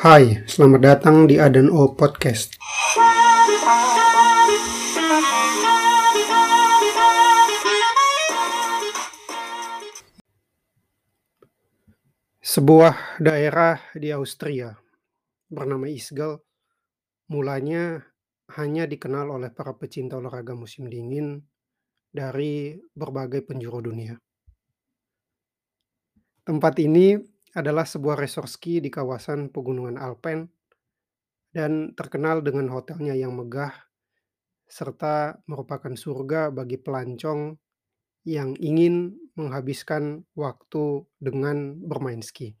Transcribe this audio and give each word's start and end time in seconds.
Hai, 0.00 0.48
selamat 0.48 0.80
datang 0.80 1.28
di 1.28 1.36
Adan 1.36 1.68
O 1.68 1.92
Podcast. 1.92 2.56
Sebuah 12.40 13.20
daerah 13.20 13.76
di 13.92 14.08
Austria 14.08 14.72
bernama 15.52 15.84
Isgal 15.84 16.40
mulanya 17.28 18.00
hanya 18.56 18.88
dikenal 18.88 19.28
oleh 19.28 19.52
para 19.52 19.76
pecinta 19.76 20.16
olahraga 20.16 20.56
musim 20.56 20.88
dingin 20.88 21.44
dari 22.08 22.72
berbagai 22.96 23.44
penjuru 23.44 23.84
dunia. 23.84 24.16
Tempat 26.48 26.80
ini 26.80 27.20
adalah 27.54 27.82
sebuah 27.82 28.14
resort 28.18 28.46
ski 28.46 28.78
di 28.78 28.88
kawasan 28.88 29.50
pegunungan 29.50 29.98
Alpen 29.98 30.46
dan 31.50 31.92
terkenal 31.98 32.46
dengan 32.46 32.70
hotelnya 32.70 33.18
yang 33.18 33.34
megah 33.34 33.74
serta 34.70 35.42
merupakan 35.50 35.90
surga 35.90 36.54
bagi 36.54 36.78
pelancong 36.78 37.58
yang 38.22 38.54
ingin 38.62 39.18
menghabiskan 39.34 40.22
waktu 40.38 41.02
dengan 41.18 41.74
bermain 41.82 42.22
ski. 42.22 42.54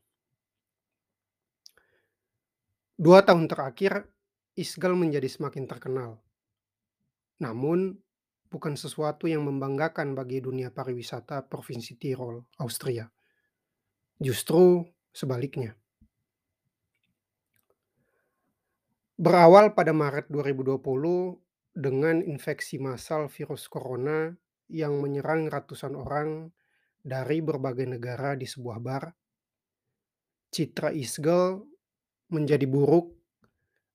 Dua 2.98 3.22
tahun 3.22 3.46
terakhir, 3.46 4.10
Isgal 4.58 4.92
menjadi 4.98 5.24
semakin 5.30 5.64
terkenal. 5.64 6.20
Namun, 7.40 7.96
bukan 8.50 8.74
sesuatu 8.76 9.30
yang 9.30 9.46
membanggakan 9.46 10.12
bagi 10.12 10.42
dunia 10.42 10.68
pariwisata 10.74 11.48
Provinsi 11.48 11.96
Tirol, 11.96 12.44
Austria. 12.60 13.08
Justru 14.20 14.84
sebaliknya. 15.16 15.72
Berawal 19.16 19.72
pada 19.72 19.96
Maret 19.96 20.28
2020 20.28 20.76
dengan 21.72 22.20
infeksi 22.20 22.76
massal 22.76 23.32
virus 23.32 23.64
corona 23.64 24.28
yang 24.68 25.00
menyerang 25.00 25.48
ratusan 25.48 25.96
orang 25.96 26.52
dari 27.00 27.40
berbagai 27.40 27.88
negara 27.88 28.36
di 28.36 28.44
sebuah 28.44 28.78
bar, 28.80 29.08
citra 30.52 30.92
Isgal 30.92 31.64
menjadi 32.28 32.68
buruk 32.68 33.16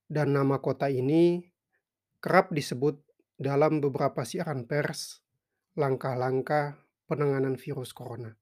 dan 0.09 0.33
nama 0.33 0.57
kota 0.57 0.89
ini 0.89 1.45
kerap 2.17 2.49
disebut 2.49 2.97
dalam 3.37 3.77
beberapa 3.77 4.25
siaran 4.25 4.65
pers 4.65 5.21
langkah-langkah 5.77 6.81
penanganan 7.05 7.61
virus 7.61 7.93
corona. 7.93 8.33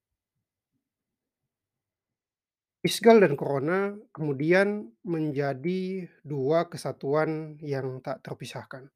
Isgal 2.84 3.24
dan 3.24 3.40
corona 3.40 3.96
kemudian 4.12 4.92
menjadi 5.08 6.04
dua 6.20 6.68
kesatuan 6.68 7.56
yang 7.64 8.04
tak 8.04 8.20
terpisahkan. 8.20 8.92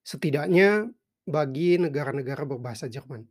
Setidaknya 0.00 0.88
bagi 1.28 1.76
negara-negara 1.76 2.48
berbahasa 2.48 2.88
Jerman. 2.88 3.28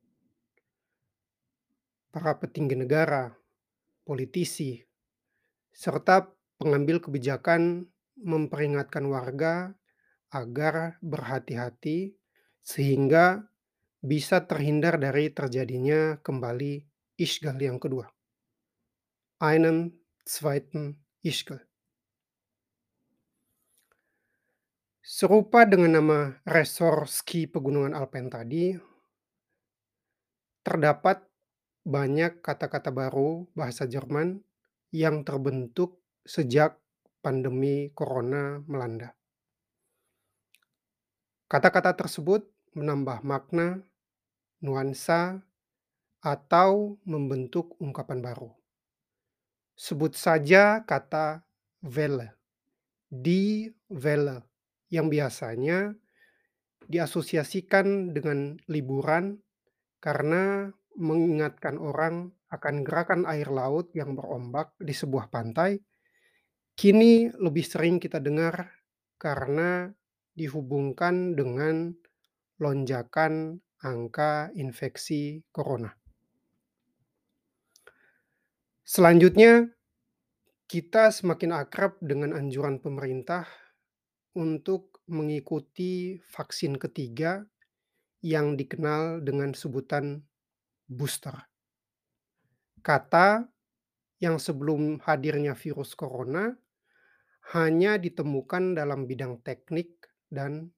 Para 2.14 2.38
petinggi 2.38 2.78
negara, 2.78 3.34
politisi, 4.06 4.78
serta 5.74 6.30
pengambil 6.62 7.02
kebijakan 7.02 7.90
memperingatkan 8.22 9.10
warga 9.10 9.74
agar 10.30 11.02
berhati-hati 11.02 12.14
sehingga 12.62 13.50
bisa 13.98 14.46
terhindar 14.46 15.02
dari 15.02 15.34
terjadinya 15.34 16.22
kembali 16.22 16.86
Isgal 17.18 17.58
yang 17.58 17.82
kedua. 17.82 18.13
Einen 19.44 20.00
zweiten 20.24 21.04
Isgal. 21.20 21.60
Serupa 25.04 25.68
dengan 25.68 26.00
nama 26.00 26.40
resort 26.48 27.12
ski 27.12 27.52
pegunungan 27.52 27.92
Alpen 27.92 28.32
tadi, 28.32 28.72
terdapat 30.64 31.28
banyak 31.84 32.40
kata-kata 32.40 32.88
baru 32.96 33.44
bahasa 33.52 33.84
Jerman 33.84 34.40
yang 34.96 35.28
terbentuk 35.28 36.00
sejak 36.24 36.80
pandemi 37.20 37.92
corona 37.92 38.64
melanda. 38.64 39.12
Kata-kata 41.52 41.92
tersebut 42.00 42.48
menambah 42.80 43.20
makna, 43.28 43.84
nuansa, 44.64 45.44
atau 46.24 46.96
membentuk 47.04 47.76
ungkapan 47.84 48.24
baru. 48.24 48.63
Sebut 49.84 50.16
saja 50.16 50.88
kata 50.88 51.44
Welle, 51.84 52.40
di 53.12 53.68
Welle, 53.92 54.40
yang 54.88 55.12
biasanya 55.12 55.92
diasosiasikan 56.88 58.16
dengan 58.16 58.56
liburan 58.72 59.44
karena 60.00 60.72
mengingatkan 60.96 61.76
orang 61.76 62.32
akan 62.48 62.88
gerakan 62.88 63.28
air 63.28 63.52
laut 63.52 63.92
yang 63.92 64.16
berombak 64.16 64.72
di 64.80 64.96
sebuah 64.96 65.28
pantai, 65.28 65.76
kini 66.80 67.28
lebih 67.36 67.68
sering 67.68 68.00
kita 68.00 68.24
dengar 68.24 68.72
karena 69.20 69.92
dihubungkan 70.32 71.36
dengan 71.36 71.92
lonjakan 72.56 73.60
angka 73.84 74.48
infeksi 74.56 75.44
corona. 75.52 76.03
Selanjutnya, 78.84 79.72
kita 80.68 81.08
semakin 81.08 81.56
akrab 81.56 81.96
dengan 82.04 82.36
anjuran 82.36 82.84
pemerintah 82.84 83.48
untuk 84.36 85.00
mengikuti 85.08 86.20
vaksin 86.20 86.76
ketiga 86.76 87.48
yang 88.20 88.60
dikenal 88.60 89.24
dengan 89.24 89.56
sebutan 89.56 90.28
booster. 90.92 91.32
Kata 92.84 93.48
yang 94.20 94.36
sebelum 94.36 95.00
hadirnya 95.00 95.56
virus 95.56 95.96
corona 95.96 96.52
hanya 97.56 97.96
ditemukan 97.96 98.76
dalam 98.76 99.08
bidang 99.08 99.40
teknik 99.48 99.96
dan 100.28 100.72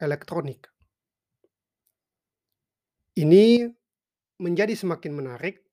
elektronik. 0.00 0.64
Ini 3.20 3.68
menjadi 4.40 4.72
semakin 4.72 5.12
menarik 5.12 5.69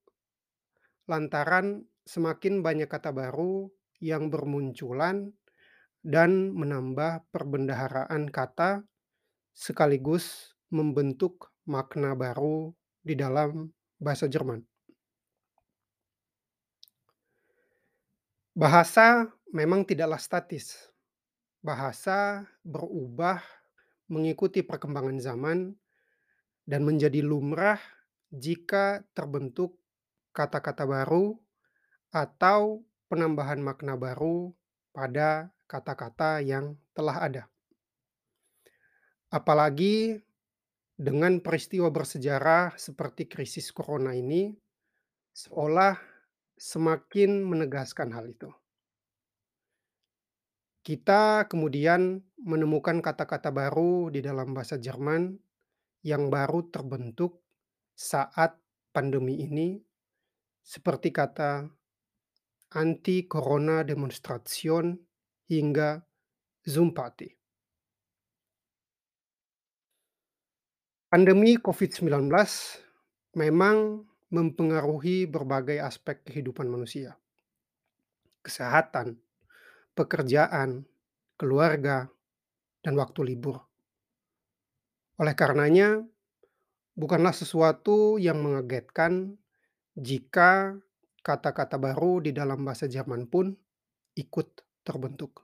lantaran 1.08 1.88
semakin 2.04 2.60
banyak 2.60 2.92
kata 2.92 3.16
baru 3.16 3.72
yang 4.04 4.30
bermunculan 4.30 5.32
dan 6.04 6.54
menambah 6.54 7.26
perbendaharaan 7.34 8.30
kata 8.30 8.86
sekaligus 9.52 10.56
membentuk 10.70 11.52
makna 11.66 12.14
baru 12.14 12.72
di 13.02 13.16
dalam 13.16 13.72
bahasa 13.98 14.30
Jerman. 14.30 14.62
Bahasa 18.58 19.30
memang 19.54 19.86
tidaklah 19.86 20.18
statis. 20.18 20.90
Bahasa 21.62 22.46
berubah 22.64 23.42
mengikuti 24.08 24.64
perkembangan 24.64 25.20
zaman 25.20 25.76
dan 26.68 26.82
menjadi 26.84 27.24
lumrah 27.24 27.80
jika 28.34 29.04
terbentuk 29.16 29.80
kata-kata 30.38 30.86
baru 30.86 31.34
atau 32.14 32.86
penambahan 33.10 33.58
makna 33.58 33.98
baru 33.98 34.54
pada 34.94 35.50
kata-kata 35.66 36.46
yang 36.46 36.78
telah 36.94 37.18
ada. 37.26 37.44
Apalagi 39.34 40.22
dengan 40.94 41.42
peristiwa 41.42 41.90
bersejarah 41.90 42.78
seperti 42.78 43.26
krisis 43.26 43.74
corona 43.74 44.14
ini, 44.14 44.54
seolah 45.34 45.98
semakin 46.58 47.46
menegaskan 47.46 48.14
hal 48.14 48.30
itu. 48.30 48.50
Kita 50.82 51.46
kemudian 51.52 52.24
menemukan 52.40 53.04
kata-kata 53.04 53.52
baru 53.52 54.08
di 54.08 54.24
dalam 54.24 54.56
bahasa 54.56 54.80
Jerman 54.80 55.36
yang 56.08 56.32
baru 56.32 56.72
terbentuk 56.72 57.44
saat 57.92 58.56
pandemi 58.96 59.44
ini, 59.44 59.84
seperti 60.68 61.16
kata 61.16 61.64
anti-corona 62.76 63.88
demonstration 63.88 65.00
hingga 65.48 66.04
Zoom 66.68 66.92
party. 66.92 67.32
Pandemi 71.08 71.56
COVID-19 71.56 72.28
memang 73.40 74.04
mempengaruhi 74.28 75.24
berbagai 75.24 75.80
aspek 75.80 76.28
kehidupan 76.28 76.68
manusia. 76.68 77.16
Kesehatan, 78.44 79.16
pekerjaan, 79.96 80.84
keluarga, 81.40 82.12
dan 82.84 83.00
waktu 83.00 83.24
libur. 83.24 83.64
Oleh 85.16 85.32
karenanya, 85.32 86.04
bukanlah 87.00 87.32
sesuatu 87.32 88.20
yang 88.20 88.44
mengagetkan 88.44 89.40
jika 89.98 90.78
kata-kata 91.26 91.82
baru 91.82 92.22
di 92.22 92.30
dalam 92.30 92.62
bahasa 92.62 92.86
Jerman 92.86 93.26
pun 93.26 93.50
ikut 94.14 94.48
terbentuk. 94.86 95.42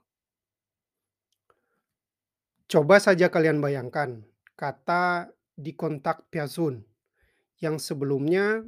Coba 2.70 3.02
saja 3.02 3.28
kalian 3.28 3.58
bayangkan 3.58 4.24
kata 4.54 5.34
"di 5.58 5.74
kontak 5.74 6.30
person" 6.30 6.86
yang 7.58 7.82
sebelumnya 7.82 8.62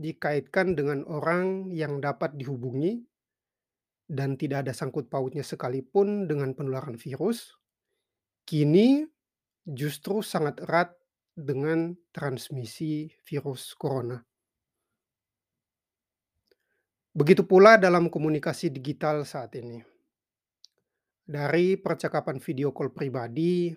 dikaitkan 0.00 0.74
dengan 0.74 1.04
orang 1.06 1.70
yang 1.70 2.00
dapat 2.00 2.34
dihubungi 2.34 3.04
dan 4.08 4.40
tidak 4.40 4.64
ada 4.64 4.72
sangkut 4.72 5.12
pautnya 5.12 5.44
sekalipun 5.44 6.24
dengan 6.24 6.56
penularan 6.56 6.96
virus, 6.96 7.56
kini 8.48 9.04
justru 9.68 10.24
sangat 10.24 10.64
erat 10.64 10.96
dengan 11.36 11.92
transmisi 12.10 13.12
virus 13.28 13.76
corona. 13.76 14.27
Begitu 17.18 17.42
pula 17.42 17.74
dalam 17.74 18.06
komunikasi 18.06 18.70
digital 18.70 19.26
saat 19.26 19.50
ini. 19.58 19.82
Dari 21.26 21.74
percakapan 21.74 22.38
video 22.38 22.70
call 22.70 22.94
pribadi, 22.94 23.74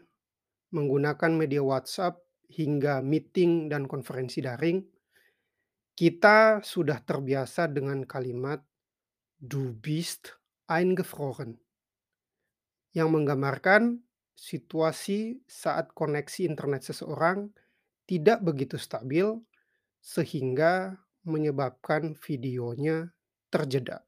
menggunakan 0.70 1.34
media 1.34 1.66
WhatsApp, 1.66 2.22
hingga 2.54 3.02
meeting 3.02 3.66
dan 3.66 3.90
konferensi 3.90 4.46
daring, 4.46 4.86
kita 5.98 6.62
sudah 6.62 7.02
terbiasa 7.02 7.66
dengan 7.66 8.06
kalimat 8.06 8.62
"Du 9.42 9.74
bist 9.74 10.38
eingefroren" 10.70 11.58
yang 12.94 13.10
menggambarkan 13.10 14.06
situasi 14.38 15.42
saat 15.50 15.90
koneksi 15.98 16.46
internet 16.46 16.86
seseorang 16.86 17.50
tidak 18.06 18.46
begitu 18.46 18.78
stabil, 18.78 19.34
sehingga 19.98 20.94
menyebabkan 21.26 22.14
videonya 22.22 23.10
terjeda. 23.52 24.02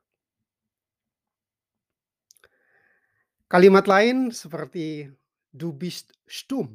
Kalimat 3.51 3.85
lain 3.85 4.33
seperti 4.33 5.05
"Du 5.53 5.75
bist 5.75 6.15
stumm" 6.25 6.73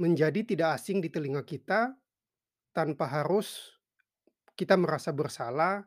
menjadi 0.00 0.42
tidak 0.42 0.82
asing 0.82 0.98
di 0.98 1.08
telinga 1.12 1.46
kita, 1.46 1.94
tanpa 2.74 3.08
harus 3.08 3.78
kita 4.58 4.76
merasa 4.76 5.12
bersalah 5.12 5.84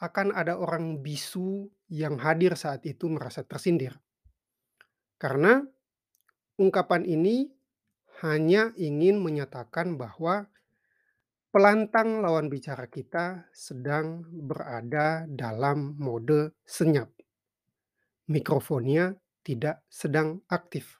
akan 0.00 0.32
ada 0.32 0.56
orang 0.56 1.00
bisu 1.00 1.68
yang 1.92 2.16
hadir 2.16 2.56
saat 2.56 2.84
itu 2.88 3.08
merasa 3.12 3.44
tersindir. 3.44 4.00
Karena 5.20 5.62
ungkapan 6.56 7.04
ini 7.04 7.52
hanya 8.24 8.70
ingin 8.74 9.20
menyatakan 9.22 9.94
bahwa 10.00 10.48
pelantang 11.52 12.24
lawan 12.24 12.48
bicara 12.48 12.88
kita 12.88 13.46
sedang 13.52 14.24
berada 14.24 15.28
dalam 15.28 16.00
mode 16.00 16.56
senyap 16.64 17.12
mikrofonnya 18.32 19.12
tidak 19.44 19.84
sedang 19.92 20.40
aktif. 20.48 20.96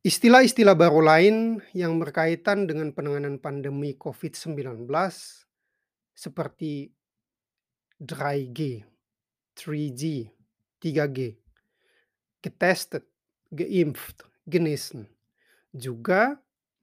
Istilah-istilah 0.00 0.76
baru 0.76 1.04
lain 1.04 1.36
yang 1.76 2.00
berkaitan 2.00 2.64
dengan 2.64 2.92
penanganan 2.96 3.36
pandemi 3.36 3.92
COVID-19 3.96 4.88
seperti 6.16 6.88
3G, 8.00 8.80
3G, 9.56 10.02
3G, 10.80 11.18
getestet, 12.40 13.04
geimpft, 13.52 14.24
genesen, 14.48 15.04
juga 15.68 16.40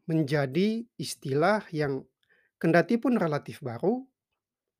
menjadi 0.08 0.88
istilah 0.96 1.68
yang 1.76 2.08
kendati 2.58 2.96
pun 2.98 3.20
relatif 3.20 3.60
baru, 3.60 4.08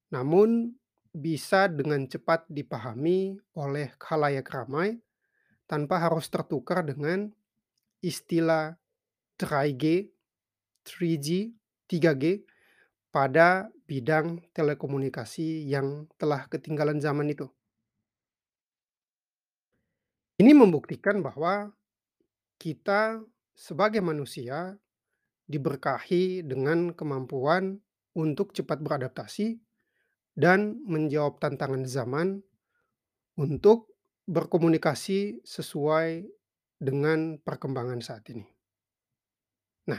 namun 0.10 0.74
bisa 1.12 1.68
dengan 1.68 2.08
cepat 2.08 2.48
dipahami 2.48 3.36
oleh 3.60 3.92
khalayak 4.00 4.48
ramai 4.48 4.98
tanpa 5.68 6.00
harus 6.00 6.32
tertukar 6.32 6.88
dengan 6.88 7.28
istilah 8.00 8.80
3G, 9.36 10.08
3G, 10.88 11.28
3G 11.92 12.24
pada 13.12 13.68
bidang 13.90 14.46
telekomunikasi 14.56 15.68
yang 15.68 16.08
telah 16.16 16.48
ketinggalan 16.48 17.02
zaman 17.04 17.28
itu. 17.32 17.50
Ini 20.38 20.54
membuktikan 20.54 21.20
bahwa 21.26 21.74
kita 22.62 23.26
sebagai 23.58 24.06
manusia 24.06 24.78
diberkahi 25.48 26.46
dengan 26.46 26.94
kemampuan 26.94 27.80
untuk 28.14 28.54
cepat 28.54 28.84
beradaptasi 28.84 29.58
dan 30.38 30.78
menjawab 30.86 31.42
tantangan 31.42 31.82
zaman 31.90 32.46
untuk 33.42 33.90
berkomunikasi 34.30 35.42
sesuai 35.42 36.28
dengan 36.78 37.42
perkembangan 37.42 38.04
saat 38.06 38.28
ini. 38.30 38.46
Nah, 39.90 39.98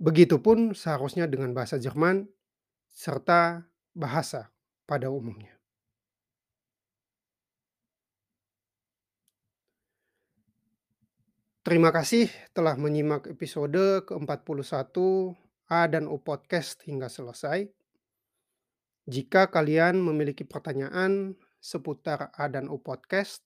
begitupun 0.00 0.72
seharusnya 0.72 1.28
dengan 1.28 1.52
bahasa 1.52 1.76
Jerman 1.76 2.24
serta 2.88 3.68
bahasa 3.92 4.48
pada 4.88 5.12
umumnya. 5.12 5.59
Terima 11.60 11.92
kasih 11.92 12.32
telah 12.56 12.72
menyimak 12.80 13.28
episode 13.28 14.08
ke-41 14.08 14.96
A 15.68 15.84
dan 15.92 16.08
O 16.08 16.16
Podcast 16.16 16.80
hingga 16.88 17.12
selesai. 17.12 17.68
Jika 19.04 19.52
kalian 19.52 20.00
memiliki 20.00 20.48
pertanyaan 20.48 21.36
seputar 21.60 22.32
A 22.32 22.48
dan 22.48 22.72
U 22.72 22.80
Podcast, 22.80 23.44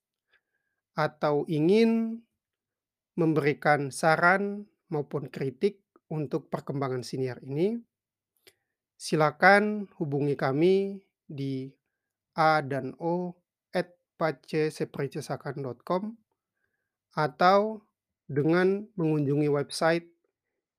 atau 0.95 1.43
ingin 1.51 2.23
memberikan 3.19 3.91
saran 3.91 4.71
maupun 4.95 5.27
kritik 5.27 5.83
untuk 6.07 6.47
perkembangan 6.55 7.03
siniar 7.03 7.43
ini, 7.43 7.75
silakan 8.95 9.91
hubungi 9.99 10.39
kami 10.39 11.03
di 11.27 11.67
a 12.39 12.63
dan 12.63 12.95
o 13.03 13.35
at 13.75 13.91
atau 17.15 17.83
dengan 18.29 18.87
mengunjungi 18.97 19.49
website 19.53 20.09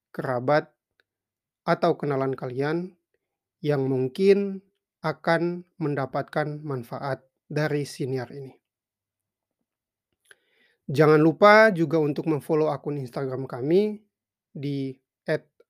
kerabat, 0.09 0.73
atau 1.61 1.93
kenalan 1.93 2.33
kalian 2.33 2.97
yang 3.61 3.85
mungkin 3.85 4.65
akan 5.05 5.61
mendapatkan 5.77 6.61
manfaat 6.65 7.21
dari 7.45 7.85
siniar 7.85 8.33
ini. 8.33 8.57
Jangan 10.85 11.21
lupa 11.21 11.69
juga 11.73 11.97
untuk 12.01 12.29
memfollow 12.29 12.69
akun 12.73 13.01
Instagram 13.01 13.45
kami 13.45 14.01
di 14.53 14.93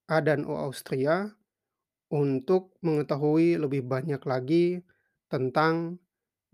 @adanoaustria 0.07 1.27
untuk 2.11 2.75
mengetahui 2.83 3.59
lebih 3.59 3.83
banyak 3.87 4.19
lagi 4.23 4.83
tentang 5.35 5.99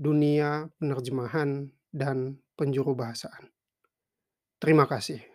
dunia 0.01 0.73
penerjemahan 0.81 1.69
dan 1.93 2.41
penjuru 2.57 2.97
bahasaan. 2.97 3.53
Terima 4.57 4.89
kasih. 4.89 5.30